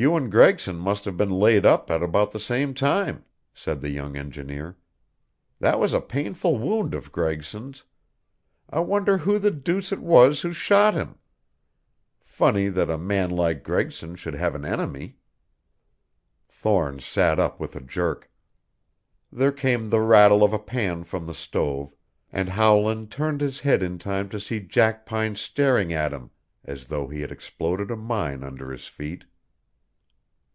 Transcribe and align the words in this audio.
"You 0.00 0.14
and 0.14 0.30
Gregson 0.30 0.76
must 0.76 1.06
have 1.06 1.16
been 1.16 1.32
laid 1.40 1.66
up 1.66 1.90
at 1.90 2.04
about 2.04 2.30
the 2.30 2.38
same 2.38 2.72
time," 2.72 3.24
said 3.52 3.80
the 3.80 3.90
young 3.90 4.16
engineer. 4.16 4.78
"That 5.58 5.80
was 5.80 5.92
a 5.92 6.00
painful 6.00 6.56
wound 6.56 6.94
of 6.94 7.10
Gregson's. 7.10 7.82
I 8.70 8.78
wonder 8.78 9.18
who 9.18 9.40
the 9.40 9.50
deuce 9.50 9.90
it 9.90 9.98
was 9.98 10.42
who 10.42 10.52
shot 10.52 10.94
him? 10.94 11.18
Funny 12.24 12.68
that 12.68 12.88
a 12.88 12.96
man 12.96 13.30
like 13.30 13.64
Gregson 13.64 14.14
should 14.14 14.34
have 14.36 14.54
an 14.54 14.64
enemy!" 14.64 15.16
Thorne 16.48 17.00
sat 17.00 17.40
up 17.40 17.58
with 17.58 17.74
a 17.74 17.80
jerk. 17.80 18.30
There 19.32 19.50
came 19.50 19.90
the 19.90 20.00
rattle 20.00 20.44
of 20.44 20.52
a 20.52 20.60
pan 20.60 21.02
from 21.02 21.26
the 21.26 21.34
stove, 21.34 21.92
and 22.30 22.50
Howland 22.50 23.10
turned 23.10 23.40
his 23.40 23.58
head 23.58 23.82
in 23.82 23.98
time 23.98 24.28
to 24.28 24.38
see 24.38 24.60
Jackpine 24.60 25.34
staring 25.34 25.92
at 25.92 26.12
him 26.12 26.30
as 26.64 26.86
though 26.86 27.08
he 27.08 27.20
had 27.20 27.32
exploded 27.32 27.90
a 27.90 27.96
mine 27.96 28.44
under 28.44 28.70
his 28.70 28.86
feet. 28.86 29.24